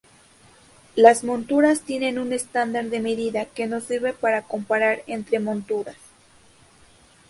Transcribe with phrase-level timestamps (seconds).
[0.95, 5.95] Las monturas tienen un estándar de medidas que nos sirve para comparar entre monturas.